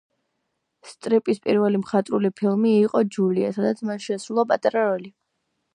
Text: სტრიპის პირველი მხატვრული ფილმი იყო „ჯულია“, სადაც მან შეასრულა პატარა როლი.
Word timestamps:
სტრიპის 0.91 1.41
პირველი 1.43 1.81
მხატვრული 1.83 2.33
ფილმი 2.41 2.73
იყო 2.87 3.05
„ჯულია“, 3.17 3.53
სადაც 3.59 3.87
მან 3.91 4.05
შეასრულა 4.07 4.49
პატარა 4.55 4.87
როლი. 4.93 5.17